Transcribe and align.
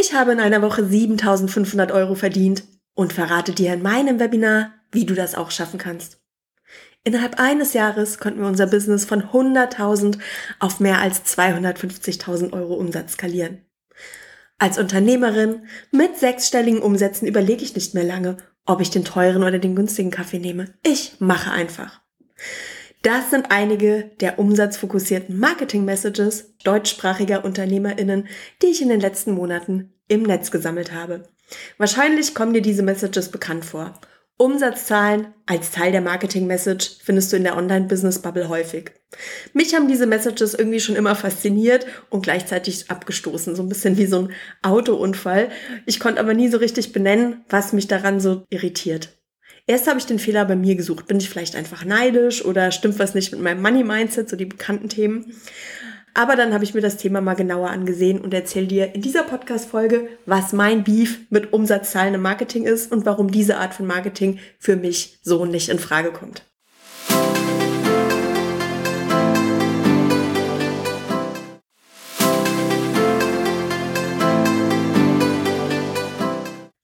Ich 0.00 0.14
habe 0.14 0.32
in 0.32 0.40
einer 0.40 0.62
Woche 0.62 0.82
7500 0.82 1.92
Euro 1.92 2.14
verdient 2.14 2.64
und 2.94 3.12
verrate 3.12 3.52
dir 3.52 3.74
in 3.74 3.82
meinem 3.82 4.18
Webinar, 4.18 4.72
wie 4.90 5.04
du 5.04 5.12
das 5.12 5.34
auch 5.34 5.50
schaffen 5.50 5.78
kannst. 5.78 6.22
Innerhalb 7.04 7.38
eines 7.38 7.74
Jahres 7.74 8.18
konnten 8.18 8.40
wir 8.40 8.46
unser 8.46 8.66
Business 8.66 9.04
von 9.04 9.24
100.000 9.24 10.18
auf 10.58 10.80
mehr 10.80 11.00
als 11.00 11.24
250.000 11.26 12.54
Euro 12.54 12.74
Umsatz 12.74 13.12
skalieren. 13.12 13.66
Als 14.58 14.78
Unternehmerin 14.78 15.66
mit 15.90 16.16
sechsstelligen 16.16 16.80
Umsätzen 16.80 17.28
überlege 17.28 17.62
ich 17.62 17.74
nicht 17.74 17.92
mehr 17.92 18.04
lange, 18.04 18.38
ob 18.64 18.80
ich 18.80 18.88
den 18.88 19.04
teuren 19.04 19.42
oder 19.42 19.58
den 19.58 19.76
günstigen 19.76 20.10
Kaffee 20.10 20.38
nehme. 20.38 20.72
Ich 20.82 21.16
mache 21.18 21.50
einfach. 21.50 22.00
Das 23.02 23.30
sind 23.30 23.50
einige 23.50 24.10
der 24.20 24.38
umsatzfokussierten 24.38 25.38
Marketing-Messages 25.38 26.56
deutschsprachiger 26.64 27.44
UnternehmerInnen, 27.44 28.28
die 28.60 28.66
ich 28.66 28.82
in 28.82 28.90
den 28.90 29.00
letzten 29.00 29.32
Monaten 29.32 29.94
im 30.08 30.22
Netz 30.22 30.50
gesammelt 30.50 30.92
habe. 30.92 31.22
Wahrscheinlich 31.78 32.34
kommen 32.34 32.52
dir 32.52 32.62
diese 32.62 32.82
Messages 32.82 33.30
bekannt 33.30 33.64
vor. 33.64 33.98
Umsatzzahlen 34.36 35.34
als 35.46 35.70
Teil 35.70 35.92
der 35.92 36.00
Marketing-Message 36.00 36.98
findest 37.02 37.32
du 37.32 37.36
in 37.36 37.44
der 37.44 37.56
Online-Business-Bubble 37.56 38.48
häufig. 38.48 38.92
Mich 39.52 39.74
haben 39.74 39.88
diese 39.88 40.06
Messages 40.06 40.54
irgendwie 40.54 40.80
schon 40.80 40.96
immer 40.96 41.14
fasziniert 41.14 41.86
und 42.08 42.22
gleichzeitig 42.22 42.90
abgestoßen, 42.90 43.54
so 43.54 43.62
ein 43.62 43.68
bisschen 43.68 43.98
wie 43.98 44.06
so 44.06 44.20
ein 44.20 44.32
Autounfall. 44.62 45.50
Ich 45.84 46.00
konnte 46.00 46.20
aber 46.20 46.32
nie 46.32 46.48
so 46.48 46.56
richtig 46.58 46.92
benennen, 46.92 47.44
was 47.48 47.72
mich 47.72 47.86
daran 47.86 48.20
so 48.20 48.44
irritiert. 48.48 49.19
Erst 49.70 49.86
habe 49.86 50.00
ich 50.00 50.06
den 50.06 50.18
Fehler 50.18 50.44
bei 50.46 50.56
mir 50.56 50.74
gesucht. 50.74 51.06
Bin 51.06 51.18
ich 51.18 51.30
vielleicht 51.30 51.54
einfach 51.54 51.84
neidisch 51.84 52.44
oder 52.44 52.72
stimmt 52.72 52.98
was 52.98 53.14
nicht 53.14 53.30
mit 53.30 53.40
meinem 53.40 53.62
Money-Mindset, 53.62 54.28
so 54.28 54.34
die 54.34 54.44
bekannten 54.44 54.88
Themen. 54.88 55.32
Aber 56.12 56.34
dann 56.34 56.52
habe 56.52 56.64
ich 56.64 56.74
mir 56.74 56.80
das 56.80 56.96
Thema 56.96 57.20
mal 57.20 57.34
genauer 57.34 57.70
angesehen 57.70 58.20
und 58.20 58.34
erzähle 58.34 58.66
dir 58.66 58.96
in 58.96 59.00
dieser 59.00 59.22
Podcast-Folge, 59.22 60.08
was 60.26 60.52
mein 60.52 60.82
Beef 60.82 61.20
mit 61.30 61.52
Umsatzzahlen 61.52 62.14
im 62.14 62.20
Marketing 62.20 62.64
ist 62.64 62.90
und 62.90 63.06
warum 63.06 63.30
diese 63.30 63.58
Art 63.58 63.72
von 63.72 63.86
Marketing 63.86 64.40
für 64.58 64.74
mich 64.74 65.20
so 65.22 65.44
nicht 65.44 65.68
in 65.68 65.78
Frage 65.78 66.10
kommt. 66.10 66.49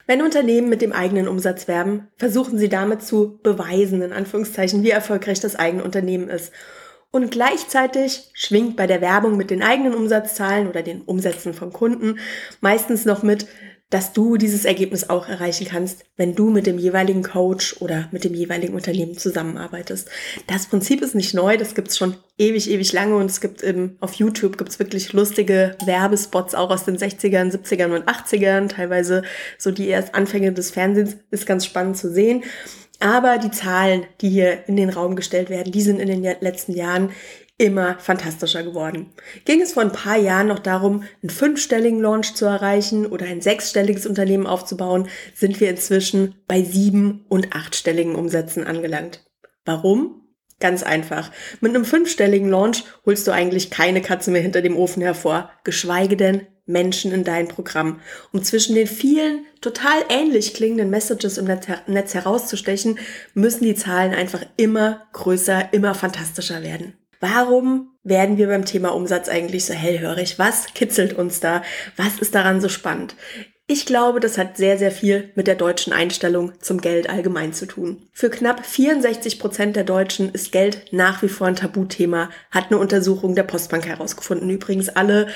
Wenn 0.07 0.23
Unternehmen 0.23 0.69
mit 0.69 0.83
dem 0.83 0.93
eigenen 0.93 1.27
Umsatz 1.27 1.67
werben, 1.67 2.09
versuchen 2.17 2.59
sie 2.59 2.69
damit 2.69 3.03
zu 3.03 3.39
beweisen, 3.43 4.03
in 4.03 4.13
Anführungszeichen, 4.13 4.85
wie 4.85 4.91
erfolgreich 4.91 5.41
das 5.41 5.57
eigene 5.57 5.83
Unternehmen 5.83 6.29
ist. 6.29 6.53
Und 7.11 7.31
gleichzeitig 7.31 8.31
schwingt 8.35 8.77
bei 8.77 8.87
der 8.87 9.01
Werbung 9.01 9.37
mit 9.37 9.51
den 9.51 9.63
eigenen 9.63 9.95
Umsatzzahlen 9.95 10.69
oder 10.69 10.83
den 10.83 11.03
Umsätzen 11.03 11.55
von 11.55 11.73
Kunden 11.73 12.19
meistens 12.61 13.05
noch 13.05 13.23
mit, 13.23 13.47
dass 13.91 14.13
du 14.13 14.37
dieses 14.37 14.65
Ergebnis 14.65 15.09
auch 15.09 15.29
erreichen 15.29 15.67
kannst, 15.69 16.05
wenn 16.17 16.35
du 16.35 16.51
mit 16.51 16.67
dem 16.67 16.79
jeweiligen 16.79 17.23
Coach 17.23 17.81
oder 17.81 18.09
mit 18.11 18.25
dem 18.25 18.35
jeweiligen 18.35 18.75
Unternehmen 18.75 19.17
zusammenarbeitest. 19.17 20.09
Das 20.49 20.67
Prinzip 20.67 21.03
ist 21.03 21.15
nicht 21.15 21.35
neu, 21.35 21.57
das 21.57 21.75
gibt's 21.75 21.97
schon 21.97 22.17
ewig, 22.37 22.69
ewig 22.69 22.93
lange 22.93 23.17
und 23.17 23.31
es 23.31 23.41
gibt 23.41 23.63
im, 23.63 23.97
auf 24.01 24.15
YouTube 24.15 24.59
gibt's 24.59 24.81
wirklich 24.81 25.13
lustige 25.13 25.77
Werbespots 25.85 26.57
auch 26.57 26.71
aus 26.71 26.85
den 26.85 26.97
60ern, 26.97 27.53
70ern 27.53 27.95
und 27.95 28.09
80ern, 28.09 28.69
teilweise 28.69 29.23
so 29.57 29.71
die 29.71 29.87
erst 29.87 30.17
Anfänge 30.17 30.53
des 30.53 30.73
Fernsehens, 30.73 31.17
ist 31.31 31.47
ganz 31.47 31.65
spannend 31.65 31.97
zu 31.97 32.13
sehen. 32.13 32.43
Aber 32.99 33.39
die 33.39 33.51
Zahlen, 33.51 34.05
die 34.21 34.31
hier 34.31 34.67
in 34.69 34.77
den 34.77 34.89
Raum 34.89 35.17
gestellt 35.17 35.51
werden, 35.51 35.71
die 35.71 35.83
sind 35.83 36.01
in 36.01 36.09
den 36.09 36.23
letzten 36.41 36.73
Jahren 36.73 37.11
immer 37.59 37.99
fantastischer 37.99 38.63
geworden. 38.63 39.13
Ging 39.45 39.63
es 39.63 39.73
vor 39.73 39.83
ein 39.83 39.93
paar 39.93 40.19
Jahren 40.19 40.49
noch 40.49 40.59
darum, 40.59 41.05
einen 41.23 41.31
fünfstelligen 41.31 42.01
Launch 42.01 42.35
zu 42.35 42.45
erreichen 42.45 43.07
oder 43.07 43.27
ein 43.27 43.41
sechsstelliges 43.41 44.07
Unternehmen 44.07 44.47
aufzubauen, 44.47 45.09
sind 45.35 45.61
wir 45.61 45.71
inzwischen 45.71 46.35
bei 46.47 46.63
sieben- 46.63 47.25
und 47.29 47.55
achtstelligen 47.55 48.15
Umsätzen 48.15 48.67
angelangt. 48.67 49.25
Warum? 49.65 50.23
Ganz 50.59 50.83
einfach. 50.83 51.31
Mit 51.61 51.75
einem 51.75 51.85
fünfstelligen 51.85 52.49
Launch 52.49 52.85
holst 53.05 53.27
du 53.27 53.33
eigentlich 53.33 53.71
keine 53.71 54.01
Katze 54.01 54.31
mehr 54.31 54.41
hinter 54.41 54.63
dem 54.63 54.77
Ofen 54.77 55.03
hervor, 55.03 55.51
geschweige 55.65 56.17
denn 56.17 56.47
Menschen 56.67 57.13
in 57.13 57.25
dein 57.25 57.49
Programm, 57.49 58.01
um 58.33 58.43
zwischen 58.43 58.75
den 58.75 58.87
vielen 58.87 59.47
total 59.61 60.03
ähnlich 60.09 60.55
klingenden 60.55 60.91
Messages 60.91 61.39
im 61.39 61.45
Netz 61.45 62.15
herauszustechen, 62.15 62.99
müssen 63.35 63.65
die 63.65 63.77
Zahlen 63.77 64.13
einfach 64.13 64.45
immer 64.57 65.07
größer, 65.13 65.73
immer 65.73 65.95
fantastischer 65.95 66.63
werden. 66.63 66.95
Warum 67.21 67.93
werden 68.03 68.37
wir 68.37 68.49
beim 68.49 68.65
Thema 68.65 68.95
Umsatz 68.95 69.29
eigentlich 69.29 69.65
so 69.65 69.75
hellhörig? 69.75 70.39
Was 70.39 70.67
kitzelt 70.75 71.15
uns 71.15 71.41
da? 71.41 71.63
Was 71.97 72.19
ist 72.19 72.35
daran 72.35 72.61
so 72.61 72.69
spannend? 72.69 73.15
Ich 73.69 73.85
glaube, 73.85 74.21
das 74.21 74.39
hat 74.39 74.57
sehr, 74.57 74.79
sehr 74.79 74.93
viel 74.93 75.31
mit 75.35 75.49
der 75.49 75.57
deutschen 75.57 75.93
Einstellung 75.93 76.53
zum 76.61 76.81
Geld 76.81 77.11
allgemein 77.11 77.53
zu 77.53 77.67
tun. 77.67 78.01
Für 78.13 78.31
knapp 78.31 78.65
64 78.65 79.41
Prozent 79.41 79.75
der 79.75 79.83
Deutschen 79.83 80.31
ist 80.31 80.53
Geld 80.53 80.93
nach 80.93 81.21
wie 81.23 81.29
vor 81.29 81.49
ein 81.49 81.57
Tabuthema, 81.57 82.31
hat 82.53 82.67
eine 82.71 82.79
Untersuchung 82.79 83.35
der 83.35 83.43
Postbank 83.43 83.87
herausgefunden. 83.87 84.49
Übrigens 84.51 84.89
alle 84.89 85.27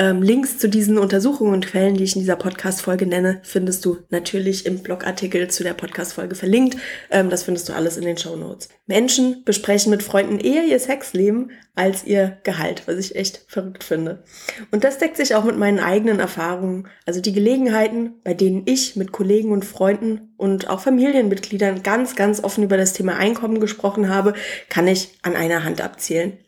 ähm, 0.00 0.22
Links 0.22 0.56
zu 0.56 0.66
diesen 0.66 0.96
Untersuchungen 0.96 1.52
und 1.52 1.66
Quellen, 1.66 1.94
die 1.94 2.04
ich 2.04 2.16
in 2.16 2.22
dieser 2.22 2.36
Podcast-Folge 2.36 3.06
nenne, 3.06 3.40
findest 3.42 3.84
du 3.84 3.98
natürlich 4.08 4.64
im 4.64 4.78
Blogartikel 4.78 5.48
zu 5.48 5.62
der 5.62 5.74
Podcast-Folge 5.74 6.34
verlinkt. 6.34 6.78
Ähm, 7.10 7.28
das 7.28 7.42
findest 7.42 7.68
du 7.68 7.74
alles 7.74 7.98
in 7.98 8.06
den 8.06 8.16
Show 8.16 8.34
Notes. 8.34 8.70
Menschen 8.86 9.44
besprechen 9.44 9.90
mit 9.90 10.02
Freunden 10.02 10.40
eher 10.40 10.64
ihr 10.64 10.80
Sexleben 10.80 11.50
als 11.74 12.04
ihr 12.04 12.38
Gehalt, 12.44 12.84
was 12.86 12.96
ich 12.96 13.14
echt 13.14 13.44
verrückt 13.46 13.84
finde. 13.84 14.24
Und 14.70 14.84
das 14.84 14.96
deckt 14.96 15.18
sich 15.18 15.34
auch 15.34 15.44
mit 15.44 15.58
meinen 15.58 15.80
eigenen 15.80 16.18
Erfahrungen. 16.18 16.88
Also 17.04 17.20
die 17.20 17.34
Gelegenheiten, 17.34 18.14
bei 18.24 18.32
denen 18.32 18.62
ich 18.64 18.96
mit 18.96 19.12
Kollegen 19.12 19.52
und 19.52 19.66
Freunden 19.66 20.32
und 20.38 20.70
auch 20.70 20.80
Familienmitgliedern 20.80 21.82
ganz, 21.82 22.16
ganz 22.16 22.42
offen 22.42 22.64
über 22.64 22.78
das 22.78 22.94
Thema 22.94 23.16
Einkommen 23.16 23.60
gesprochen 23.60 24.08
habe, 24.08 24.32
kann 24.70 24.88
ich 24.88 25.18
an 25.20 25.36
einer 25.36 25.62
Hand 25.62 25.82
abzählen. 25.82 26.38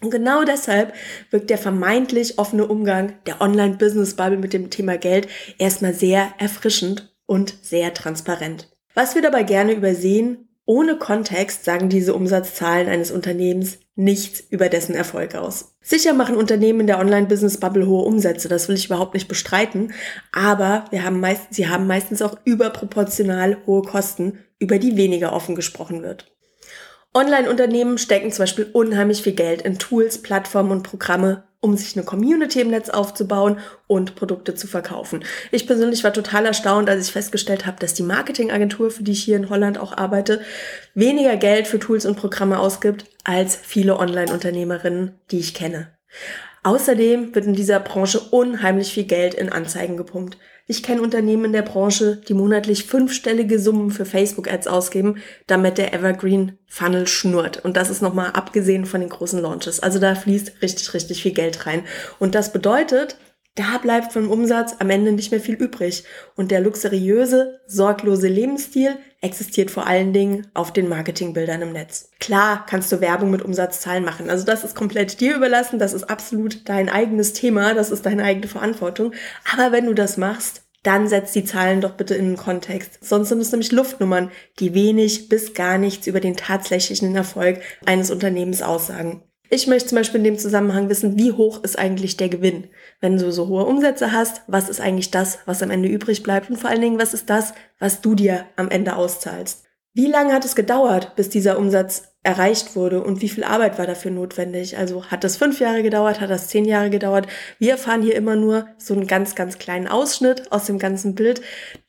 Und 0.00 0.10
genau 0.10 0.44
deshalb 0.44 0.92
wirkt 1.30 1.50
der 1.50 1.58
vermeintlich 1.58 2.38
offene 2.38 2.66
Umgang 2.66 3.14
der 3.26 3.40
Online-Business-Bubble 3.40 4.38
mit 4.38 4.52
dem 4.52 4.70
Thema 4.70 4.96
Geld 4.96 5.28
erstmal 5.58 5.94
sehr 5.94 6.32
erfrischend 6.38 7.12
und 7.26 7.54
sehr 7.62 7.92
transparent. 7.94 8.70
Was 8.94 9.14
wir 9.14 9.22
dabei 9.22 9.42
gerne 9.42 9.72
übersehen, 9.72 10.48
ohne 10.64 10.96
Kontext 10.98 11.64
sagen 11.64 11.88
diese 11.88 12.14
Umsatzzahlen 12.14 12.88
eines 12.88 13.10
Unternehmens 13.10 13.78
nichts 13.96 14.40
über 14.50 14.68
dessen 14.68 14.94
Erfolg 14.94 15.34
aus. 15.34 15.74
Sicher 15.80 16.12
machen 16.12 16.36
Unternehmen 16.36 16.80
in 16.80 16.86
der 16.86 16.98
Online-Business-Bubble 16.98 17.86
hohe 17.86 18.04
Umsätze, 18.04 18.48
das 18.48 18.68
will 18.68 18.76
ich 18.76 18.86
überhaupt 18.86 19.14
nicht 19.14 19.28
bestreiten, 19.28 19.94
aber 20.30 20.84
wir 20.90 21.04
haben 21.04 21.20
meist, 21.20 21.54
sie 21.54 21.68
haben 21.68 21.86
meistens 21.86 22.20
auch 22.20 22.36
überproportional 22.44 23.56
hohe 23.66 23.82
Kosten, 23.82 24.40
über 24.58 24.78
die 24.78 24.96
weniger 24.96 25.32
offen 25.32 25.54
gesprochen 25.54 26.02
wird. 26.02 26.30
Online-Unternehmen 27.18 27.98
stecken 27.98 28.30
zum 28.30 28.44
Beispiel 28.44 28.68
unheimlich 28.72 29.22
viel 29.22 29.32
Geld 29.32 29.62
in 29.62 29.80
Tools, 29.80 30.22
Plattformen 30.22 30.70
und 30.70 30.84
Programme, 30.84 31.42
um 31.58 31.76
sich 31.76 31.96
eine 31.96 32.04
Community 32.04 32.60
im 32.60 32.70
Netz 32.70 32.90
aufzubauen 32.90 33.58
und 33.88 34.14
Produkte 34.14 34.54
zu 34.54 34.68
verkaufen. 34.68 35.24
Ich 35.50 35.66
persönlich 35.66 36.04
war 36.04 36.12
total 36.12 36.46
erstaunt, 36.46 36.88
als 36.88 37.08
ich 37.08 37.12
festgestellt 37.12 37.66
habe, 37.66 37.80
dass 37.80 37.94
die 37.94 38.04
Marketingagentur, 38.04 38.92
für 38.92 39.02
die 39.02 39.10
ich 39.10 39.24
hier 39.24 39.36
in 39.36 39.50
Holland 39.50 39.78
auch 39.78 39.98
arbeite, 39.98 40.42
weniger 40.94 41.36
Geld 41.36 41.66
für 41.66 41.80
Tools 41.80 42.06
und 42.06 42.14
Programme 42.14 42.60
ausgibt 42.60 43.06
als 43.24 43.56
viele 43.56 43.98
Online-Unternehmerinnen, 43.98 45.18
die 45.32 45.40
ich 45.40 45.54
kenne. 45.54 45.88
Außerdem 46.62 47.34
wird 47.34 47.46
in 47.46 47.54
dieser 47.54 47.80
Branche 47.80 48.20
unheimlich 48.20 48.92
viel 48.92 49.04
Geld 49.04 49.34
in 49.34 49.50
Anzeigen 49.50 49.96
gepumpt. 49.96 50.38
Ich 50.70 50.82
kenne 50.82 51.00
Unternehmen 51.00 51.46
in 51.46 51.52
der 51.54 51.62
Branche, 51.62 52.20
die 52.28 52.34
monatlich 52.34 52.84
fünfstellige 52.84 53.58
Summen 53.58 53.90
für 53.90 54.04
Facebook-Ads 54.04 54.66
ausgeben, 54.66 55.16
damit 55.46 55.78
der 55.78 55.94
Evergreen 55.94 56.58
Funnel 56.66 57.06
schnurrt. 57.06 57.64
Und 57.64 57.78
das 57.78 57.88
ist 57.88 58.02
nochmal 58.02 58.32
abgesehen 58.32 58.84
von 58.84 59.00
den 59.00 59.08
großen 59.08 59.40
Launches. 59.40 59.80
Also 59.80 59.98
da 59.98 60.14
fließt 60.14 60.60
richtig, 60.60 60.92
richtig 60.92 61.22
viel 61.22 61.32
Geld 61.32 61.64
rein. 61.64 61.84
Und 62.18 62.34
das 62.34 62.52
bedeutet, 62.52 63.16
da 63.58 63.78
bleibt 63.78 64.12
vom 64.12 64.30
Umsatz 64.30 64.76
am 64.78 64.88
Ende 64.90 65.10
nicht 65.10 65.32
mehr 65.32 65.40
viel 65.40 65.56
übrig. 65.56 66.04
Und 66.36 66.50
der 66.50 66.60
luxuriöse, 66.60 67.60
sorglose 67.66 68.28
Lebensstil 68.28 68.96
existiert 69.20 69.70
vor 69.70 69.86
allen 69.86 70.12
Dingen 70.12 70.46
auf 70.54 70.72
den 70.72 70.88
Marketingbildern 70.88 71.62
im 71.62 71.72
Netz. 71.72 72.10
Klar 72.20 72.64
kannst 72.68 72.92
du 72.92 73.00
Werbung 73.00 73.30
mit 73.32 73.42
Umsatzzahlen 73.42 74.04
machen. 74.04 74.30
Also 74.30 74.44
das 74.44 74.62
ist 74.62 74.76
komplett 74.76 75.20
dir 75.20 75.34
überlassen. 75.34 75.80
Das 75.80 75.92
ist 75.92 76.04
absolut 76.04 76.68
dein 76.68 76.88
eigenes 76.88 77.32
Thema. 77.32 77.74
Das 77.74 77.90
ist 77.90 78.06
deine 78.06 78.22
eigene 78.22 78.46
Verantwortung. 78.46 79.12
Aber 79.52 79.72
wenn 79.72 79.86
du 79.86 79.94
das 79.94 80.16
machst, 80.16 80.62
dann 80.84 81.08
setzt 81.08 81.34
die 81.34 81.44
Zahlen 81.44 81.80
doch 81.80 81.94
bitte 81.94 82.14
in 82.14 82.26
den 82.26 82.36
Kontext. 82.36 83.04
Sonst 83.04 83.30
sind 83.30 83.40
es 83.40 83.50
nämlich 83.50 83.72
Luftnummern, 83.72 84.30
die 84.60 84.74
wenig 84.74 85.28
bis 85.28 85.52
gar 85.52 85.78
nichts 85.78 86.06
über 86.06 86.20
den 86.20 86.36
tatsächlichen 86.36 87.16
Erfolg 87.16 87.60
eines 87.84 88.12
Unternehmens 88.12 88.62
aussagen. 88.62 89.22
Ich 89.50 89.66
möchte 89.66 89.88
zum 89.88 89.96
Beispiel 89.96 90.18
in 90.18 90.24
dem 90.24 90.38
Zusammenhang 90.38 90.88
wissen, 90.88 91.16
wie 91.16 91.32
hoch 91.32 91.62
ist 91.64 91.78
eigentlich 91.78 92.16
der 92.16 92.28
Gewinn? 92.28 92.68
Wenn 93.00 93.16
du 93.16 93.32
so 93.32 93.48
hohe 93.48 93.64
Umsätze 93.64 94.12
hast, 94.12 94.42
was 94.46 94.68
ist 94.68 94.80
eigentlich 94.80 95.10
das, 95.10 95.38
was 95.46 95.62
am 95.62 95.70
Ende 95.70 95.88
übrig 95.88 96.22
bleibt? 96.22 96.50
Und 96.50 96.56
vor 96.56 96.68
allen 96.68 96.82
Dingen, 96.82 96.98
was 96.98 97.14
ist 97.14 97.30
das, 97.30 97.54
was 97.78 98.00
du 98.02 98.14
dir 98.14 98.44
am 98.56 98.70
Ende 98.70 98.96
auszahlst? 98.96 99.64
Wie 99.94 100.06
lange 100.06 100.34
hat 100.34 100.44
es 100.44 100.54
gedauert, 100.54 101.16
bis 101.16 101.30
dieser 101.30 101.58
Umsatz 101.58 102.08
erreicht 102.22 102.76
wurde 102.76 103.02
und 103.02 103.22
wie 103.22 103.28
viel 103.28 103.42
Arbeit 103.42 103.78
war 103.78 103.86
dafür 103.86 104.10
notwendig. 104.10 104.76
Also 104.76 105.06
hat 105.06 105.24
das 105.24 105.36
fünf 105.36 105.60
Jahre 105.60 105.82
gedauert, 105.82 106.20
hat 106.20 106.28
das 106.28 106.48
zehn 106.48 106.66
Jahre 106.66 106.90
gedauert. 106.90 107.26
Wir 107.58 107.72
erfahren 107.72 108.02
hier 108.02 108.16
immer 108.16 108.36
nur 108.36 108.66
so 108.76 108.92
einen 108.92 109.06
ganz, 109.06 109.34
ganz 109.34 109.58
kleinen 109.58 109.88
Ausschnitt 109.88 110.52
aus 110.52 110.66
dem 110.66 110.78
ganzen 110.78 111.14
Bild, 111.14 111.40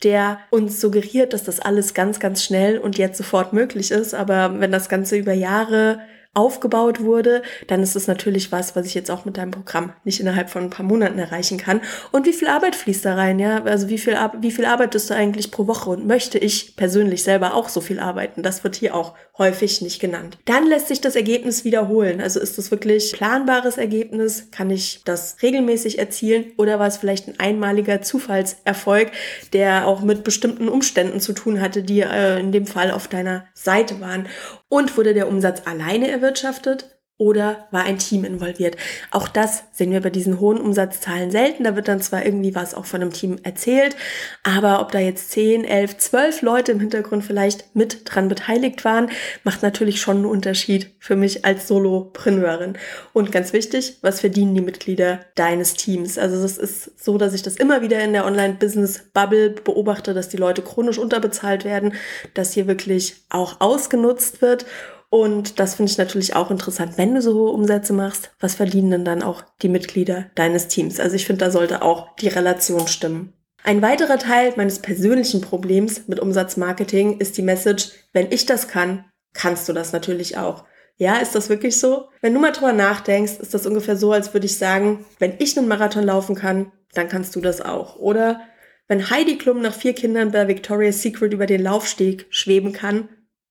der 0.03 0.39
uns 0.50 0.79
suggeriert, 0.79 1.33
dass 1.33 1.44
das 1.44 1.59
alles 1.59 1.94
ganz, 1.94 2.19
ganz 2.19 2.44
schnell 2.44 2.77
und 2.77 2.97
jetzt 2.97 3.17
sofort 3.17 3.51
möglich 3.51 3.91
ist. 3.91 4.13
Aber 4.13 4.59
wenn 4.59 4.71
das 4.71 4.88
Ganze 4.88 5.17
über 5.17 5.33
Jahre 5.33 6.00
aufgebaut 6.33 7.01
wurde, 7.01 7.41
dann 7.67 7.81
ist 7.81 7.95
es 7.95 8.07
natürlich 8.07 8.51
was, 8.51 8.75
was 8.75 8.85
ich 8.85 8.93
jetzt 8.93 9.09
auch 9.09 9.25
mit 9.25 9.37
deinem 9.37 9.51
Programm 9.51 9.93
nicht 10.03 10.19
innerhalb 10.19 10.49
von 10.49 10.63
ein 10.63 10.69
paar 10.69 10.85
Monaten 10.85 11.17
erreichen 11.17 11.57
kann. 11.57 11.81
Und 12.11 12.25
wie 12.25 12.33
viel 12.33 12.47
Arbeit 12.47 12.75
fließt 12.75 13.03
da 13.03 13.15
rein, 13.15 13.39
ja? 13.39 13.63
Also 13.63 13.89
wie 13.89 13.97
viel, 13.97 14.15
wie 14.39 14.51
viel 14.51 14.65
arbeitest 14.65 15.09
du 15.09 15.15
eigentlich 15.15 15.51
pro 15.51 15.67
Woche? 15.67 15.89
Und 15.89 16.05
möchte 16.05 16.37
ich 16.37 16.75
persönlich 16.75 17.23
selber 17.23 17.55
auch 17.55 17.67
so 17.67 17.81
viel 17.81 17.99
arbeiten? 17.99 18.43
Das 18.43 18.63
wird 18.63 18.75
hier 18.75 18.95
auch 18.95 19.15
häufig 19.39 19.81
nicht 19.81 20.00
genannt. 20.00 20.38
Dann 20.45 20.68
lässt 20.68 20.89
sich 20.89 21.01
das 21.01 21.15
Ergebnis 21.15 21.63
wiederholen. 21.63 22.21
Also 22.21 22.39
ist 22.39 22.57
das 22.57 22.69
wirklich 22.69 23.13
planbares 23.13 23.77
Ergebnis? 23.77 24.51
Kann 24.51 24.69
ich 24.69 25.01
das 25.06 25.38
regelmäßig 25.41 25.97
erzielen? 25.97 26.51
Oder 26.57 26.77
war 26.77 26.88
es 26.88 26.97
vielleicht 26.97 27.27
ein 27.27 27.39
einmaliger 27.39 28.01
Zufallserfolg, 28.01 29.12
der 29.53 29.88
auch 29.88 30.01
mit 30.01 30.24
bestimmten 30.24 30.69
Umständen 30.69 31.19
zu 31.19 31.33
tun 31.33 31.62
hatte, 31.62 31.81
die 31.81 32.01
äh, 32.01 32.39
in 32.39 32.51
dem 32.51 32.68
Fall 32.68 32.91
auf 32.91 33.07
deiner 33.07 33.45
Seite 33.53 34.00
waren? 34.01 34.27
Und 34.68 34.97
wurde 34.97 35.15
der 35.15 35.27
Umsatz 35.27 35.63
alleine 35.65 36.09
erwirtschaftet 36.09 36.98
oder 37.19 37.68
war 37.69 37.83
ein 37.83 38.00
Team 38.00 38.24
involviert? 38.24 38.77
Auch 39.12 39.27
das 39.27 39.66
sehen 39.74 39.92
wir 39.92 40.00
bei 40.00 40.10
diesen 40.10 40.39
hohen 40.39 40.57
Umsatzzahlen 40.57 41.31
selten. 41.31 41.66
Da 41.66 41.75
wird 41.75 41.89
dann 41.89 42.01
zwar 42.01 42.25
irgendwie 42.25 42.56
was 42.56 42.74
auch 42.74 42.86
von 42.86 43.01
einem 43.01 43.12
Team 43.12 43.38
erzählt, 43.44 43.95
aber 44.44 44.81
ob 44.81 44.92
da 44.94 45.00
jetzt 45.00 45.31
10, 45.31 45.66
11, 45.66 45.98
12 45.98 46.42
Leute 46.42 46.71
im 46.71 46.80
Hintergrund 46.80 47.25
vielleicht 47.25 47.75
mit 47.75 48.01
dran 48.06 48.30
beteiligt 48.30 48.86
waren, 48.86 49.12
macht 49.44 49.62
natürlich 49.62 50.00
schon 50.00 50.18
einen 50.18 50.25
Unterschied 50.25 50.92
für 51.00 51.18
mich 51.18 51.44
als 51.44 51.68
Solopreneurin. 51.68 52.77
Und 53.12 53.33
ganz 53.33 53.51
wichtig, 53.51 53.98
was 54.01 54.21
verdienen 54.21 54.56
die 54.56 54.62
Mitglieder 54.62 55.19
deines 55.36 55.74
Teams? 55.74 56.18
Also 56.18 56.38
es 56.38 56.57
ist 56.57 57.04
so, 57.04 57.18
dass 57.18 57.33
ich 57.33 57.44
das 57.44 57.57
immer 57.57 57.81
wieder 57.81 58.00
in 58.01 58.13
der 58.13 58.25
Online-Business-Bubble 58.25 59.50
beobachte, 59.50 60.13
dass 60.13 60.30
die 60.30 60.38
Leute 60.38 60.62
chronisch 60.62 60.98
unterbezahlt 60.98 61.66
werden, 61.66 61.95
dass 62.33 62.54
hier 62.54 62.68
wirklich 62.68 63.18
auch 63.30 63.60
ausgenutzt 63.60 64.42
wird. 64.42 64.66
Und 65.09 65.59
das 65.59 65.75
finde 65.75 65.91
ich 65.91 65.97
natürlich 65.97 66.35
auch 66.35 66.51
interessant, 66.51 66.97
wenn 66.97 67.15
du 67.15 67.21
so 67.21 67.33
hohe 67.33 67.51
Umsätze 67.51 67.94
machst, 67.94 68.31
was 68.39 68.56
verdienen 68.56 68.91
denn 68.91 69.06
dann 69.06 69.23
auch 69.23 69.44
die 69.61 69.69
Mitglieder 69.69 70.29
deines 70.35 70.67
Teams? 70.67 71.00
Also 71.00 71.15
ich 71.15 71.25
finde, 71.25 71.45
da 71.45 71.51
sollte 71.51 71.81
auch 71.81 72.15
die 72.17 72.27
Relation 72.27 72.88
stimmen. 72.88 73.33
Ein 73.63 73.81
weiterer 73.81 74.19
Teil 74.19 74.53
meines 74.56 74.79
persönlichen 74.79 75.41
Problems 75.41 76.07
mit 76.07 76.19
Umsatzmarketing 76.19 77.19
ist 77.19 77.38
die 77.38 77.41
Message, 77.41 77.89
wenn 78.13 78.31
ich 78.31 78.45
das 78.45 78.67
kann, 78.67 79.06
kannst 79.33 79.67
du 79.67 79.73
das 79.73 79.91
natürlich 79.91 80.38
auch. 80.38 80.63
Ja, 80.95 81.17
ist 81.17 81.33
das 81.33 81.50
wirklich 81.50 81.79
so? 81.79 82.09
Wenn 82.21 82.33
du 82.33 82.39
mal 82.39 82.51
drüber 82.51 82.73
nachdenkst, 82.73 83.39
ist 83.39 83.53
das 83.53 83.65
ungefähr 83.65 83.95
so, 83.95 84.11
als 84.11 84.33
würde 84.33 84.45
ich 84.45 84.57
sagen, 84.57 85.06
wenn 85.17 85.33
ich 85.39 85.57
einen 85.57 85.67
Marathon 85.67 86.03
laufen 86.03 86.35
kann, 86.35 86.71
dann 86.94 87.09
kannst 87.09 87.35
du 87.35 87.41
das 87.41 87.61
auch. 87.61 87.95
Oder 87.97 88.41
wenn 88.88 89.09
Heidi 89.09 89.38
Klum 89.38 89.61
nach 89.61 89.73
vier 89.73 89.94
Kindern 89.94 90.31
bei 90.31 90.47
Victoria's 90.47 91.01
Secret 91.01 91.33
über 91.33 91.45
den 91.45 91.61
Laufsteg 91.61 92.27
schweben 92.29 92.73
kann, 92.73 93.07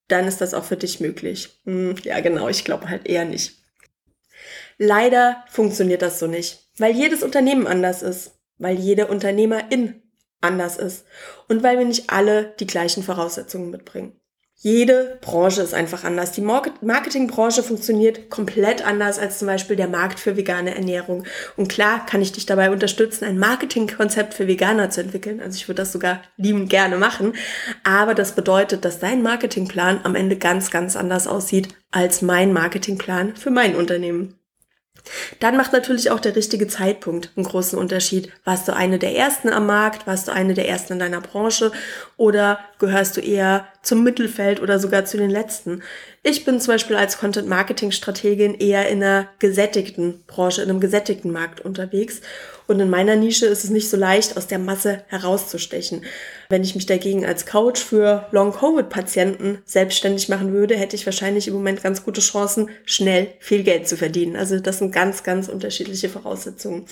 dann 0.08 0.26
ist 0.26 0.40
das 0.40 0.54
auch 0.54 0.64
für 0.64 0.76
dich 0.76 1.00
möglich. 1.00 1.60
Hm, 1.64 1.96
ja, 2.02 2.20
genau, 2.20 2.48
ich 2.48 2.64
glaube 2.64 2.88
halt 2.88 3.06
eher 3.06 3.24
nicht. 3.24 3.62
Leider 4.78 5.44
funktioniert 5.48 6.02
das 6.02 6.18
so 6.18 6.26
nicht, 6.26 6.68
weil 6.78 6.94
jedes 6.94 7.22
Unternehmen 7.22 7.66
anders 7.66 8.02
ist, 8.02 8.32
weil 8.58 8.78
jede 8.78 9.06
Unternehmerin 9.06 10.02
anders 10.40 10.76
ist 10.76 11.04
und 11.48 11.62
weil 11.62 11.78
wir 11.78 11.84
nicht 11.84 12.10
alle 12.10 12.54
die 12.60 12.66
gleichen 12.66 13.02
Voraussetzungen 13.02 13.70
mitbringen. 13.70 14.18
Jede 14.60 15.18
Branche 15.20 15.62
ist 15.62 15.72
einfach 15.72 16.02
anders. 16.02 16.32
Die 16.32 16.40
Marketingbranche 16.40 17.62
funktioniert 17.62 18.28
komplett 18.28 18.84
anders 18.84 19.20
als 19.20 19.38
zum 19.38 19.46
Beispiel 19.46 19.76
der 19.76 19.86
Markt 19.86 20.18
für 20.18 20.36
vegane 20.36 20.74
Ernährung. 20.74 21.22
Und 21.56 21.68
klar 21.68 22.04
kann 22.04 22.20
ich 22.20 22.32
dich 22.32 22.44
dabei 22.44 22.72
unterstützen, 22.72 23.24
ein 23.24 23.38
Marketingkonzept 23.38 24.34
für 24.34 24.48
Veganer 24.48 24.90
zu 24.90 25.00
entwickeln. 25.00 25.40
Also 25.40 25.54
ich 25.54 25.68
würde 25.68 25.82
das 25.82 25.92
sogar 25.92 26.22
liebend 26.36 26.70
gerne 26.70 26.96
machen. 26.96 27.34
Aber 27.84 28.16
das 28.16 28.34
bedeutet, 28.34 28.84
dass 28.84 28.98
dein 28.98 29.22
Marketingplan 29.22 30.00
am 30.02 30.16
Ende 30.16 30.34
ganz, 30.34 30.72
ganz 30.72 30.96
anders 30.96 31.28
aussieht 31.28 31.68
als 31.92 32.20
mein 32.20 32.52
Marketingplan 32.52 33.36
für 33.36 33.52
mein 33.52 33.76
Unternehmen. 33.76 34.34
Dann 35.40 35.56
macht 35.56 35.72
natürlich 35.72 36.10
auch 36.10 36.20
der 36.20 36.34
richtige 36.34 36.66
Zeitpunkt 36.66 37.30
einen 37.36 37.46
großen 37.46 37.78
Unterschied. 37.78 38.32
Warst 38.44 38.66
du 38.66 38.74
eine 38.74 38.98
der 38.98 39.14
ersten 39.14 39.50
am 39.50 39.66
Markt? 39.66 40.06
Warst 40.06 40.28
du 40.28 40.32
eine 40.32 40.54
der 40.54 40.68
ersten 40.68 40.94
in 40.94 40.98
deiner 40.98 41.20
Branche? 41.20 41.70
Oder 42.16 42.58
gehörst 42.78 43.16
du 43.16 43.20
eher 43.20 43.66
zum 43.82 44.02
Mittelfeld 44.02 44.60
oder 44.60 44.78
sogar 44.78 45.04
zu 45.04 45.16
den 45.16 45.30
letzten? 45.30 45.82
Ich 46.24 46.44
bin 46.44 46.60
zum 46.60 46.74
Beispiel 46.74 46.96
als 46.96 47.18
Content-Marketing-Strategin 47.18 48.54
eher 48.54 48.88
in 48.88 49.02
einer 49.02 49.28
gesättigten 49.38 50.24
Branche, 50.26 50.62
in 50.62 50.70
einem 50.70 50.80
gesättigten 50.80 51.30
Markt 51.30 51.60
unterwegs. 51.60 52.20
Und 52.66 52.80
in 52.80 52.90
meiner 52.90 53.16
Nische 53.16 53.46
ist 53.46 53.64
es 53.64 53.70
nicht 53.70 53.88
so 53.88 53.96
leicht, 53.96 54.36
aus 54.36 54.48
der 54.48 54.58
Masse 54.58 55.04
herauszustechen. 55.06 56.02
Wenn 56.50 56.62
ich 56.64 56.74
mich 56.74 56.86
dagegen 56.86 57.26
als 57.26 57.44
Coach 57.44 57.84
für 57.84 58.26
Long-Covid-Patienten 58.30 59.58
selbstständig 59.66 60.30
machen 60.30 60.54
würde, 60.54 60.76
hätte 60.76 60.96
ich 60.96 61.04
wahrscheinlich 61.04 61.46
im 61.46 61.52
Moment 61.52 61.82
ganz 61.82 62.04
gute 62.04 62.22
Chancen, 62.22 62.70
schnell 62.86 63.28
viel 63.38 63.64
Geld 63.64 63.86
zu 63.86 63.98
verdienen. 63.98 64.34
Also 64.34 64.58
das 64.58 64.78
sind 64.78 64.90
ganz, 64.90 65.22
ganz 65.22 65.48
unterschiedliche 65.48 66.08
Voraussetzungen. 66.08 66.86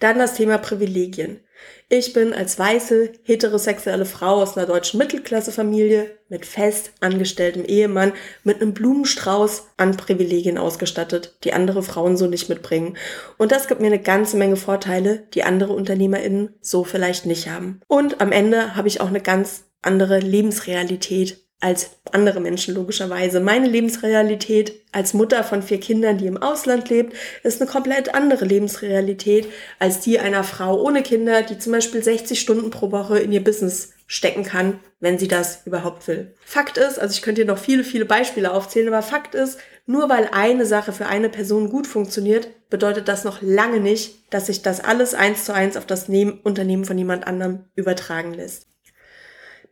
Dann 0.00 0.18
das 0.18 0.34
Thema 0.34 0.58
Privilegien. 0.58 1.40
Ich 1.88 2.12
bin 2.12 2.32
als 2.32 2.56
weiße, 2.56 3.10
heterosexuelle 3.24 4.04
Frau 4.04 4.40
aus 4.40 4.56
einer 4.56 4.66
deutschen 4.66 4.98
Mittelklassefamilie 4.98 6.18
mit 6.28 6.46
fest 6.46 6.92
angestelltem 7.00 7.64
Ehemann 7.64 8.12
mit 8.44 8.62
einem 8.62 8.74
Blumenstrauß 8.74 9.70
an 9.76 9.96
Privilegien 9.96 10.56
ausgestattet, 10.56 11.36
die 11.42 11.52
andere 11.52 11.82
Frauen 11.82 12.16
so 12.16 12.28
nicht 12.28 12.48
mitbringen. 12.48 12.96
Und 13.38 13.50
das 13.50 13.66
gibt 13.66 13.80
mir 13.80 13.88
eine 13.88 13.98
ganze 13.98 14.36
Menge 14.36 14.56
Vorteile, 14.56 15.26
die 15.34 15.42
andere 15.42 15.72
UnternehmerInnen 15.72 16.54
so 16.60 16.84
vielleicht 16.84 17.26
nicht 17.26 17.48
haben. 17.48 17.80
Und 17.88 18.20
am 18.20 18.30
Ende 18.30 18.76
habe 18.76 18.86
ich 18.86 19.00
auch 19.00 19.08
eine 19.08 19.20
ganz 19.20 19.64
andere 19.82 20.20
Lebensrealität 20.20 21.44
als 21.60 21.90
andere 22.12 22.40
Menschen 22.40 22.74
logischerweise. 22.74 23.38
Meine 23.38 23.68
Lebensrealität 23.68 24.80
als 24.92 25.14
Mutter 25.14 25.44
von 25.44 25.62
vier 25.62 25.78
Kindern, 25.78 26.18
die 26.18 26.26
im 26.26 26.38
Ausland 26.38 26.88
lebt, 26.88 27.14
ist 27.42 27.60
eine 27.60 27.70
komplett 27.70 28.14
andere 28.14 28.44
Lebensrealität 28.46 29.46
als 29.78 30.00
die 30.00 30.18
einer 30.18 30.42
Frau 30.42 30.80
ohne 30.80 31.02
Kinder, 31.02 31.42
die 31.42 31.58
zum 31.58 31.72
Beispiel 31.72 32.02
60 32.02 32.40
Stunden 32.40 32.70
pro 32.70 32.90
Woche 32.90 33.18
in 33.18 33.30
ihr 33.30 33.44
Business 33.44 33.92
stecken 34.06 34.42
kann, 34.42 34.80
wenn 34.98 35.18
sie 35.18 35.28
das 35.28 35.66
überhaupt 35.66 36.08
will. 36.08 36.34
Fakt 36.44 36.78
ist, 36.78 36.98
also 36.98 37.12
ich 37.12 37.22
könnte 37.22 37.42
hier 37.42 37.50
noch 37.50 37.58
viele, 37.58 37.84
viele 37.84 38.06
Beispiele 38.06 38.52
aufzählen, 38.52 38.88
aber 38.88 39.02
Fakt 39.02 39.36
ist, 39.36 39.58
nur 39.86 40.08
weil 40.08 40.28
eine 40.32 40.66
Sache 40.66 40.92
für 40.92 41.06
eine 41.06 41.28
Person 41.28 41.68
gut 41.68 41.86
funktioniert, 41.86 42.48
bedeutet 42.70 43.06
das 43.06 43.22
noch 43.22 43.42
lange 43.42 43.80
nicht, 43.80 44.32
dass 44.32 44.46
sich 44.46 44.62
das 44.62 44.80
alles 44.82 45.14
eins 45.14 45.44
zu 45.44 45.54
eins 45.54 45.76
auf 45.76 45.86
das 45.86 46.08
Unternehmen 46.08 46.84
von 46.84 46.98
jemand 46.98 47.26
anderem 47.26 47.66
übertragen 47.76 48.34
lässt. 48.34 48.69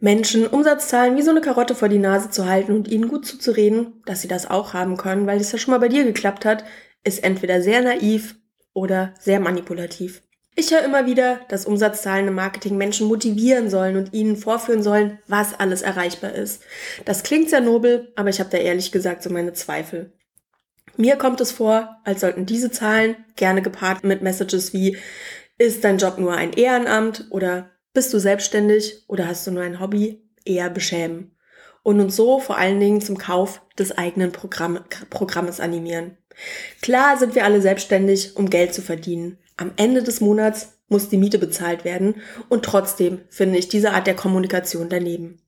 Menschen 0.01 0.47
Umsatzzahlen 0.47 1.17
wie 1.17 1.23
so 1.23 1.31
eine 1.31 1.41
Karotte 1.41 1.75
vor 1.75 1.89
die 1.89 1.99
Nase 1.99 2.31
zu 2.31 2.47
halten 2.47 2.73
und 2.73 2.89
ihnen 2.89 3.09
gut 3.09 3.27
zuzureden, 3.27 4.03
dass 4.07 4.23
sie 4.23 4.29
das 4.29 4.49
auch 4.49 4.73
haben 4.73 4.97
können, 4.97 5.27
weil 5.27 5.41
es 5.41 5.51
ja 5.51 5.59
schon 5.59 5.73
mal 5.73 5.81
bei 5.81 5.89
dir 5.89 6.05
geklappt 6.05 6.45
hat, 6.45 6.65
ist 7.03 7.25
entweder 7.25 7.63
sehr 7.63 7.83
naiv 7.83 8.37
oder 8.75 9.13
sehr 9.19 9.41
manipulativ. 9.41 10.23
Ich 10.55 10.73
höre 10.73 10.85
immer 10.85 11.07
wieder, 11.07 11.41
dass 11.49 11.67
Umsatzzahlen 11.67 12.29
im 12.29 12.35
Marketing 12.35 12.77
Menschen 12.77 13.07
motivieren 13.07 13.71
sollen 13.71 13.97
und 13.97 14.13
ihnen 14.13 14.37
vorführen 14.37 14.83
sollen, 14.83 15.19
was 15.27 15.59
alles 15.59 15.83
erreichbar 15.83 16.33
ist. 16.33 16.63
Das 17.05 17.23
klingt 17.23 17.51
sehr 17.51 17.61
nobel, 17.61 18.13
aber 18.17 18.29
ich 18.29 18.41
habe 18.41 18.51
da 18.51 18.59
ehrlich 18.59 18.91
gesagt 18.93 19.23
so 19.23 19.31
meine 19.31 19.53
Zweifel. 19.53 20.13
Mir 20.97 21.17
kommt 21.17 21.41
es 21.41 21.53
vor, 21.53 21.97
als 22.05 22.21
sollten 22.21 22.45
diese 22.45 22.73
Zahlen 22.73 23.17
gerne 23.37 23.63
gepaart 23.63 24.03
mit 24.03 24.23
Messages 24.23 24.73
wie 24.73 24.97
ist 25.59 25.85
dein 25.85 25.99
Job 25.99 26.19
nur 26.19 26.35
ein 26.35 26.53
Ehrenamt 26.53 27.27
oder 27.31 27.71
bist 27.93 28.13
du 28.13 28.19
selbstständig 28.19 29.05
oder 29.09 29.27
hast 29.27 29.47
du 29.47 29.51
nur 29.51 29.63
ein 29.63 29.81
Hobby? 29.81 30.23
Eher 30.45 30.71
beschämen. 30.71 31.33
Und 31.83 32.01
uns 32.01 32.17
so 32.17 32.39
vor 32.41 32.59
allen 32.59 32.81
Dingen 32.81 33.01
zum 33.01 33.19
Kauf 33.19 33.63
des 33.79 33.97
eigenen 33.97 34.33
Programm, 34.33 34.81
Programmes 35.11 35.61
animieren. 35.61 36.17
Klar 36.83 37.19
sind 37.19 37.35
wir 37.35 37.45
alle 37.45 37.61
selbstständig, 37.61 38.37
um 38.37 38.51
Geld 38.51 38.75
zu 38.75 38.83
verdienen. 38.83 39.39
Am 39.57 39.73
Ende 39.77 40.03
des 40.03 40.21
Monats 40.21 40.79
muss 40.89 41.09
die 41.09 41.17
Miete 41.17 41.39
bezahlt 41.39 41.85
werden 41.85 42.17
und 42.49 42.65
trotzdem 42.65 43.21
finde 43.29 43.59
ich 43.59 43.69
diese 43.69 43.93
Art 43.93 44.07
der 44.07 44.15
Kommunikation 44.15 44.89
daneben. 44.89 45.41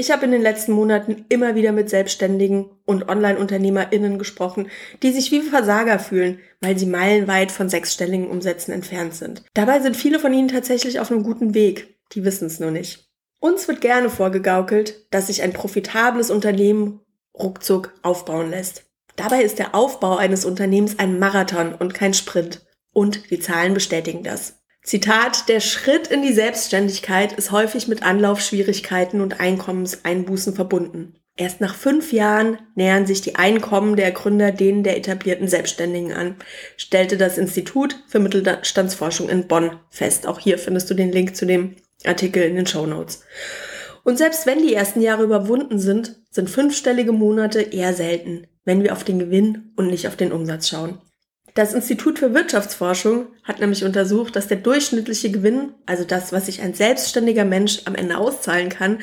Ich 0.00 0.12
habe 0.12 0.26
in 0.26 0.30
den 0.30 0.42
letzten 0.42 0.70
Monaten 0.70 1.24
immer 1.28 1.56
wieder 1.56 1.72
mit 1.72 1.90
Selbstständigen 1.90 2.70
und 2.84 3.08
Online-UnternehmerInnen 3.08 4.16
gesprochen, 4.16 4.68
die 5.02 5.10
sich 5.10 5.32
wie 5.32 5.40
Versager 5.40 5.98
fühlen, 5.98 6.38
weil 6.60 6.78
sie 6.78 6.86
meilenweit 6.86 7.50
von 7.50 7.68
sechsstelligen 7.68 8.28
Umsätzen 8.28 8.72
entfernt 8.72 9.14
sind. 9.14 9.42
Dabei 9.54 9.80
sind 9.80 9.96
viele 9.96 10.20
von 10.20 10.32
ihnen 10.32 10.46
tatsächlich 10.46 11.00
auf 11.00 11.10
einem 11.10 11.24
guten 11.24 11.52
Weg. 11.52 11.98
Die 12.12 12.24
wissen 12.24 12.46
es 12.46 12.60
nur 12.60 12.70
nicht. 12.70 13.10
Uns 13.40 13.66
wird 13.66 13.80
gerne 13.80 14.08
vorgegaukelt, 14.08 15.04
dass 15.10 15.26
sich 15.26 15.42
ein 15.42 15.52
profitables 15.52 16.30
Unternehmen 16.30 17.00
ruckzuck 17.34 17.92
aufbauen 18.02 18.50
lässt. 18.50 18.84
Dabei 19.16 19.42
ist 19.42 19.58
der 19.58 19.74
Aufbau 19.74 20.16
eines 20.16 20.44
Unternehmens 20.44 21.00
ein 21.00 21.18
Marathon 21.18 21.74
und 21.74 21.92
kein 21.92 22.14
Sprint. 22.14 22.64
Und 22.92 23.32
die 23.32 23.40
Zahlen 23.40 23.74
bestätigen 23.74 24.22
das. 24.22 24.57
Zitat, 24.88 25.50
der 25.50 25.60
Schritt 25.60 26.06
in 26.06 26.22
die 26.22 26.32
Selbstständigkeit 26.32 27.34
ist 27.34 27.52
häufig 27.52 27.88
mit 27.88 28.02
Anlaufschwierigkeiten 28.02 29.20
und 29.20 29.38
Einkommenseinbußen 29.38 30.54
verbunden. 30.54 31.14
Erst 31.36 31.60
nach 31.60 31.74
fünf 31.74 32.10
Jahren 32.10 32.58
nähern 32.74 33.04
sich 33.04 33.20
die 33.20 33.36
Einkommen 33.36 33.96
der 33.96 34.12
Gründer 34.12 34.50
denen 34.50 34.84
der 34.84 34.96
etablierten 34.96 35.46
Selbstständigen 35.46 36.14
an, 36.14 36.36
stellte 36.78 37.18
das 37.18 37.36
Institut 37.36 38.02
für 38.06 38.18
Mittelstandsforschung 38.18 39.28
in 39.28 39.46
Bonn 39.46 39.78
fest. 39.90 40.26
Auch 40.26 40.38
hier 40.38 40.58
findest 40.58 40.88
du 40.88 40.94
den 40.94 41.12
Link 41.12 41.36
zu 41.36 41.44
dem 41.44 41.76
Artikel 42.06 42.42
in 42.44 42.56
den 42.56 42.66
Show 42.66 42.86
Notes. 42.86 43.24
Und 44.04 44.16
selbst 44.16 44.46
wenn 44.46 44.66
die 44.66 44.72
ersten 44.72 45.02
Jahre 45.02 45.24
überwunden 45.24 45.78
sind, 45.78 46.16
sind 46.30 46.48
fünfstellige 46.48 47.12
Monate 47.12 47.60
eher 47.60 47.92
selten, 47.92 48.46
wenn 48.64 48.82
wir 48.82 48.94
auf 48.94 49.04
den 49.04 49.18
Gewinn 49.18 49.74
und 49.76 49.88
nicht 49.88 50.08
auf 50.08 50.16
den 50.16 50.32
Umsatz 50.32 50.70
schauen. 50.70 50.98
Das 51.54 51.74
Institut 51.74 52.18
für 52.18 52.34
Wirtschaftsforschung 52.34 53.26
hat 53.42 53.60
nämlich 53.60 53.84
untersucht, 53.84 54.36
dass 54.36 54.46
der 54.46 54.58
durchschnittliche 54.58 55.30
Gewinn, 55.30 55.72
also 55.86 56.04
das, 56.04 56.32
was 56.32 56.46
sich 56.46 56.62
ein 56.62 56.74
selbstständiger 56.74 57.44
Mensch 57.44 57.82
am 57.84 57.94
Ende 57.94 58.18
auszahlen 58.18 58.68
kann, 58.68 59.00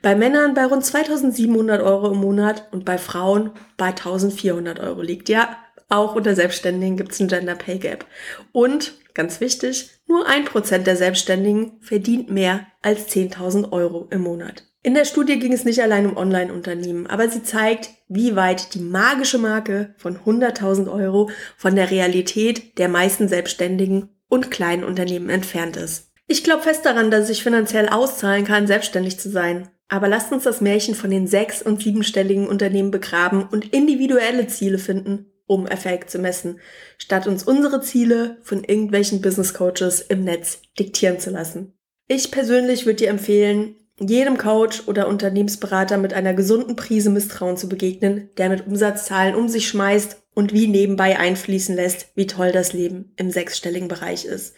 bei 0.00 0.14
Männern 0.14 0.54
bei 0.54 0.64
rund 0.64 0.84
2700 0.84 1.82
Euro 1.82 2.12
im 2.12 2.18
Monat 2.18 2.68
und 2.70 2.84
bei 2.84 2.98
Frauen 2.98 3.50
bei 3.76 3.88
1400 3.88 4.80
Euro 4.80 5.02
liegt. 5.02 5.28
Ja, 5.28 5.56
auch 5.88 6.14
unter 6.14 6.34
Selbstständigen 6.34 6.96
gibt 6.96 7.12
es 7.12 7.20
einen 7.20 7.28
Gender 7.28 7.54
Pay 7.54 7.78
Gap. 7.78 8.06
Und, 8.52 8.94
ganz 9.14 9.40
wichtig, 9.40 9.97
nur 10.08 10.26
ein 10.26 10.44
Prozent 10.44 10.86
der 10.86 10.96
Selbstständigen 10.96 11.78
verdient 11.80 12.30
mehr 12.30 12.66
als 12.82 13.08
10.000 13.08 13.72
Euro 13.72 14.08
im 14.10 14.22
Monat. 14.22 14.64
In 14.82 14.94
der 14.94 15.04
Studie 15.04 15.38
ging 15.38 15.52
es 15.52 15.64
nicht 15.64 15.82
allein 15.82 16.06
um 16.06 16.16
Online-Unternehmen, 16.16 17.06
aber 17.06 17.28
sie 17.28 17.42
zeigt, 17.42 17.90
wie 18.08 18.36
weit 18.36 18.74
die 18.74 18.80
magische 18.80 19.38
Marke 19.38 19.94
von 19.98 20.16
100.000 20.16 20.90
Euro 20.90 21.30
von 21.56 21.76
der 21.76 21.90
Realität 21.90 22.78
der 22.78 22.88
meisten 22.88 23.28
Selbstständigen 23.28 24.08
und 24.28 24.50
kleinen 24.50 24.84
Unternehmen 24.84 25.30
entfernt 25.30 25.76
ist. 25.76 26.12
Ich 26.26 26.44
glaube 26.44 26.62
fest 26.62 26.84
daran, 26.84 27.10
dass 27.10 27.22
es 27.22 27.28
sich 27.28 27.42
finanziell 27.42 27.88
auszahlen 27.88 28.44
kann, 28.44 28.66
selbstständig 28.66 29.18
zu 29.18 29.30
sein. 29.30 29.68
Aber 29.88 30.08
lasst 30.08 30.30
uns 30.32 30.44
das 30.44 30.60
Märchen 30.60 30.94
von 30.94 31.10
den 31.10 31.26
sechs- 31.26 31.62
und 31.62 31.82
siebenstelligen 31.82 32.46
Unternehmen 32.46 32.90
begraben 32.90 33.48
und 33.50 33.72
individuelle 33.72 34.46
Ziele 34.46 34.78
finden, 34.78 35.32
um 35.48 35.66
Erfolg 35.66 36.08
zu 36.08 36.20
messen, 36.20 36.60
statt 36.98 37.26
uns 37.26 37.42
unsere 37.42 37.80
Ziele 37.80 38.36
von 38.42 38.62
irgendwelchen 38.62 39.20
Business 39.20 39.52
Coaches 39.54 40.00
im 40.00 40.22
Netz 40.22 40.60
diktieren 40.78 41.18
zu 41.18 41.30
lassen. 41.30 41.72
Ich 42.06 42.30
persönlich 42.30 42.86
würde 42.86 42.98
dir 42.98 43.10
empfehlen, 43.10 43.74
jedem 44.00 44.38
Coach 44.38 44.84
oder 44.86 45.08
Unternehmensberater 45.08 45.98
mit 45.98 46.14
einer 46.14 46.34
gesunden 46.34 46.76
Prise 46.76 47.10
Misstrauen 47.10 47.56
zu 47.56 47.68
begegnen, 47.68 48.30
der 48.36 48.48
mit 48.48 48.66
Umsatzzahlen 48.66 49.34
um 49.34 49.48
sich 49.48 49.66
schmeißt 49.66 50.22
und 50.34 50.52
wie 50.52 50.68
nebenbei 50.68 51.18
einfließen 51.18 51.74
lässt, 51.74 52.12
wie 52.14 52.28
toll 52.28 52.52
das 52.52 52.72
Leben 52.72 53.12
im 53.16 53.32
sechsstelligen 53.32 53.88
Bereich 53.88 54.24
ist. 54.24 54.54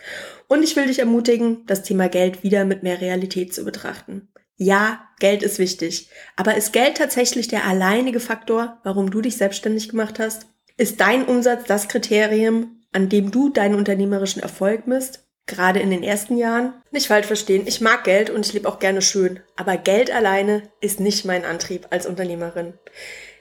Und 0.46 0.62
ich 0.62 0.76
will 0.76 0.88
dich 0.88 0.98
ermutigen, 0.98 1.64
das 1.66 1.82
Thema 1.82 2.10
Geld 2.10 2.42
wieder 2.42 2.66
mit 2.66 2.82
mehr 2.82 3.00
Realität 3.00 3.54
zu 3.54 3.64
betrachten. 3.64 4.28
Ja, 4.56 5.08
Geld 5.20 5.42
ist 5.42 5.58
wichtig. 5.58 6.10
Aber 6.36 6.54
ist 6.54 6.74
Geld 6.74 6.98
tatsächlich 6.98 7.48
der 7.48 7.64
alleinige 7.64 8.20
Faktor, 8.20 8.78
warum 8.84 9.10
du 9.10 9.22
dich 9.22 9.38
selbstständig 9.38 9.88
gemacht 9.88 10.18
hast? 10.18 10.48
Ist 10.80 10.98
dein 11.02 11.26
Umsatz 11.26 11.64
das 11.66 11.88
Kriterium, 11.88 12.80
an 12.90 13.10
dem 13.10 13.30
du 13.30 13.50
deinen 13.50 13.74
unternehmerischen 13.74 14.40
Erfolg 14.42 14.86
misst? 14.86 15.26
gerade 15.46 15.80
in 15.80 15.90
den 15.90 16.04
ersten 16.04 16.36
Jahren. 16.36 16.74
Nicht 16.92 17.08
falsch 17.08 17.26
verstehen, 17.26 17.64
ich 17.66 17.80
mag 17.80 18.04
Geld 18.04 18.30
und 18.30 18.46
ich 18.46 18.52
lebe 18.52 18.68
auch 18.68 18.78
gerne 18.78 19.02
schön, 19.02 19.40
aber 19.56 19.76
Geld 19.76 20.14
alleine 20.14 20.62
ist 20.80 21.00
nicht 21.00 21.24
mein 21.24 21.44
Antrieb 21.44 21.88
als 21.90 22.06
Unternehmerin. 22.06 22.74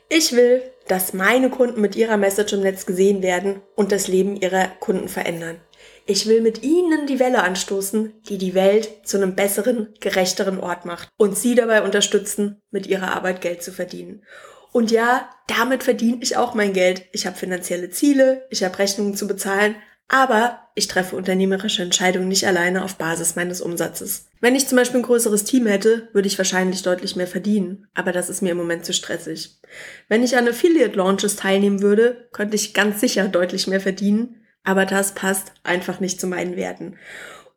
Ich 0.09 0.33
will, 0.33 0.63
dass 0.87 1.13
meine 1.13 1.51
Kunden 1.51 1.81
mit 1.81 1.95
ihrer 1.95 2.17
Message 2.17 2.53
im 2.53 2.61
Netz 2.61 2.87
gesehen 2.87 3.21
werden 3.21 3.61
und 3.75 3.91
das 3.91 4.07
Leben 4.07 4.35
ihrer 4.35 4.67
Kunden 4.79 5.07
verändern. 5.07 5.61
Ich 6.07 6.25
will 6.25 6.41
mit 6.41 6.63
ihnen 6.63 7.05
die 7.05 7.19
Welle 7.19 7.43
anstoßen, 7.43 8.23
die 8.27 8.39
die 8.39 8.55
Welt 8.55 8.89
zu 9.03 9.17
einem 9.17 9.35
besseren, 9.35 9.93
gerechteren 9.99 10.59
Ort 10.59 10.85
macht 10.85 11.09
und 11.17 11.37
sie 11.37 11.53
dabei 11.53 11.83
unterstützen, 11.83 12.59
mit 12.71 12.87
ihrer 12.87 13.15
Arbeit 13.15 13.39
Geld 13.41 13.61
zu 13.61 13.71
verdienen. 13.71 14.23
Und 14.71 14.91
ja, 14.91 15.29
damit 15.47 15.83
verdiene 15.83 16.19
ich 16.21 16.37
auch 16.37 16.53
mein 16.53 16.73
Geld. 16.73 17.05
Ich 17.11 17.25
habe 17.25 17.37
finanzielle 17.37 17.89
Ziele, 17.89 18.45
ich 18.49 18.63
habe 18.63 18.77
Rechnungen 18.77 19.15
zu 19.15 19.27
bezahlen, 19.27 19.75
aber 20.07 20.59
ich 20.73 20.87
treffe 20.87 21.15
unternehmerische 21.15 21.83
Entscheidungen 21.83 22.27
nicht 22.27 22.47
alleine 22.47 22.83
auf 22.83 22.95
Basis 22.95 23.35
meines 23.35 23.61
Umsatzes. 23.61 24.27
Wenn 24.41 24.55
ich 24.55 24.67
zum 24.67 24.77
Beispiel 24.77 25.01
ein 25.01 25.05
größeres 25.05 25.43
Team 25.43 25.67
hätte, 25.67 26.09
würde 26.13 26.27
ich 26.27 26.37
wahrscheinlich 26.37 26.81
deutlich 26.81 27.15
mehr 27.15 27.27
verdienen, 27.27 27.87
aber 27.93 28.11
das 28.11 28.29
ist 28.29 28.41
mir 28.41 28.51
im 28.51 28.57
Moment 28.57 28.85
zu 28.85 28.93
stressig. 28.93 29.59
Wenn 30.07 30.23
ich 30.23 30.35
an 30.35 30.47
Affiliate 30.47 30.95
Launches 30.95 31.35
teilnehmen 31.35 31.81
würde, 31.81 32.27
könnte 32.31 32.55
ich 32.55 32.73
ganz 32.73 32.99
sicher 32.99 33.27
deutlich 33.27 33.67
mehr 33.67 33.81
verdienen, 33.81 34.38
aber 34.69 34.85
das 34.85 35.15
passt 35.15 35.51
einfach 35.63 35.99
nicht 35.99 36.21
zu 36.21 36.27
meinen 36.27 36.55
Werten. 36.55 36.95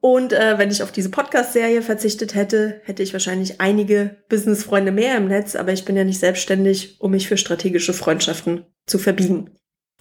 Und 0.00 0.32
äh, 0.32 0.56
wenn 0.56 0.70
ich 0.70 0.82
auf 0.82 0.92
diese 0.92 1.10
Podcast-Serie 1.10 1.82
verzichtet 1.82 2.34
hätte, 2.34 2.80
hätte 2.84 3.02
ich 3.02 3.12
wahrscheinlich 3.12 3.60
einige 3.60 4.16
Business-Freunde 4.30 4.92
mehr 4.92 5.18
im 5.18 5.28
Netz, 5.28 5.54
aber 5.54 5.74
ich 5.74 5.84
bin 5.84 5.94
ja 5.94 6.04
nicht 6.04 6.20
selbstständig, 6.20 6.96
um 7.00 7.10
mich 7.10 7.28
für 7.28 7.36
strategische 7.36 7.92
Freundschaften 7.92 8.64
zu 8.86 8.98
verbiegen. 8.98 9.50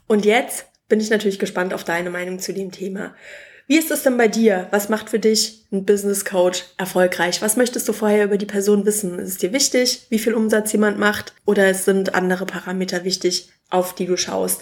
Und 0.08 0.24
jetzt 0.24 0.68
bin 0.88 1.02
ich 1.02 1.10
natürlich 1.10 1.38
gespannt 1.38 1.74
auf 1.74 1.84
deine 1.84 2.10
Meinung 2.10 2.40
zu 2.40 2.54
dem 2.54 2.72
Thema. 2.72 3.14
Wie 3.68 3.78
ist 3.78 3.92
es 3.92 4.04
denn 4.04 4.16
bei 4.16 4.30
dir? 4.30 4.68
Was 4.72 4.88
macht 4.88 5.10
für 5.10 5.20
dich 5.20 5.68
ein 5.74 5.86
Business 5.86 6.24
Coach 6.24 6.64
erfolgreich? 6.78 7.42
Was 7.42 7.58
möchtest 7.58 7.90
du 7.90 7.94
vorher 7.94 8.24
über 8.24 8.38
die 8.38 8.46
Person 8.46 8.86
wissen? 8.86 9.20
Ist 9.20 9.30
es 9.30 9.38
dir 9.38 9.52
wichtig, 9.52 10.08
wie 10.10 10.20
viel 10.20 10.34
Umsatz 10.34 10.72
jemand 10.72 10.98
macht? 10.98 11.34
Oder 11.46 11.74
sind 11.74 12.16
andere 12.16 12.46
Parameter 12.46 13.04
wichtig, 13.04 13.50
auf 13.70 13.96
die 13.96 14.06
du 14.06 14.16
schaust? 14.16 14.62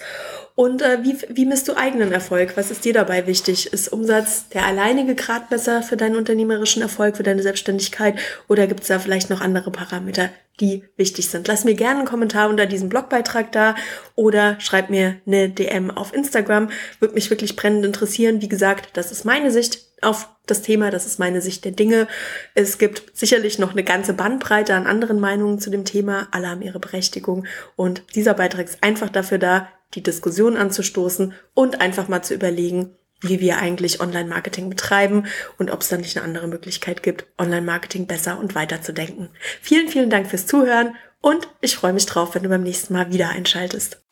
Und 0.60 0.82
äh, 0.82 0.98
wie, 1.02 1.16
wie 1.30 1.46
misst 1.46 1.68
du 1.68 1.74
eigenen 1.74 2.12
Erfolg? 2.12 2.54
Was 2.58 2.70
ist 2.70 2.84
dir 2.84 2.92
dabei 2.92 3.26
wichtig? 3.26 3.72
Ist 3.72 3.90
Umsatz 3.90 4.50
der 4.50 4.66
alleinige 4.66 5.14
Gradmesser 5.14 5.82
für 5.82 5.96
deinen 5.96 6.16
unternehmerischen 6.16 6.82
Erfolg, 6.82 7.16
für 7.16 7.22
deine 7.22 7.40
Selbstständigkeit? 7.40 8.18
Oder 8.46 8.66
gibt 8.66 8.82
es 8.82 8.88
da 8.88 8.98
vielleicht 8.98 9.30
noch 9.30 9.40
andere 9.40 9.70
Parameter, 9.70 10.28
die 10.60 10.84
wichtig 10.98 11.30
sind? 11.30 11.48
Lass 11.48 11.64
mir 11.64 11.72
gerne 11.72 12.00
einen 12.00 12.08
Kommentar 12.08 12.50
unter 12.50 12.66
diesem 12.66 12.90
Blogbeitrag 12.90 13.52
da 13.52 13.74
oder 14.16 14.60
schreib 14.60 14.90
mir 14.90 15.16
eine 15.26 15.48
DM 15.48 15.90
auf 15.90 16.12
Instagram. 16.12 16.68
Würde 16.98 17.14
mich 17.14 17.30
wirklich 17.30 17.56
brennend 17.56 17.86
interessieren. 17.86 18.42
Wie 18.42 18.48
gesagt, 18.50 18.98
das 18.98 19.12
ist 19.12 19.24
meine 19.24 19.50
Sicht 19.50 19.78
auf 20.02 20.28
das 20.44 20.60
Thema, 20.60 20.90
das 20.90 21.06
ist 21.06 21.18
meine 21.18 21.40
Sicht 21.40 21.64
der 21.64 21.72
Dinge. 21.72 22.06
Es 22.54 22.76
gibt 22.76 23.16
sicherlich 23.16 23.58
noch 23.58 23.72
eine 23.72 23.84
ganze 23.84 24.12
Bandbreite 24.12 24.74
an 24.74 24.86
anderen 24.86 25.20
Meinungen 25.20 25.58
zu 25.58 25.70
dem 25.70 25.86
Thema. 25.86 26.28
Alle 26.32 26.50
haben 26.50 26.60
ihre 26.60 26.80
Berechtigung 26.80 27.46
und 27.76 28.02
dieser 28.14 28.34
Beitrag 28.34 28.66
ist 28.66 28.82
einfach 28.82 29.08
dafür 29.08 29.38
da, 29.38 29.68
die 29.94 30.02
Diskussion 30.02 30.56
anzustoßen 30.56 31.34
und 31.54 31.80
einfach 31.80 32.08
mal 32.08 32.22
zu 32.22 32.34
überlegen, 32.34 32.94
wie 33.20 33.40
wir 33.40 33.58
eigentlich 33.58 34.00
Online-Marketing 34.00 34.70
betreiben 34.70 35.26
und 35.58 35.70
ob 35.70 35.82
es 35.82 35.88
da 35.88 35.96
nicht 35.96 36.16
eine 36.16 36.24
andere 36.24 36.48
Möglichkeit 36.48 37.02
gibt, 37.02 37.26
Online-Marketing 37.38 38.06
besser 38.06 38.38
und 38.38 38.54
weiter 38.54 38.82
zu 38.82 38.92
denken. 38.92 39.30
Vielen, 39.60 39.88
vielen 39.88 40.10
Dank 40.10 40.28
fürs 40.28 40.46
Zuhören 40.46 40.94
und 41.20 41.48
ich 41.60 41.76
freue 41.76 41.92
mich 41.92 42.06
drauf, 42.06 42.34
wenn 42.34 42.42
du 42.42 42.48
beim 42.48 42.62
nächsten 42.62 42.94
Mal 42.94 43.12
wieder 43.12 43.28
einschaltest. 43.28 44.02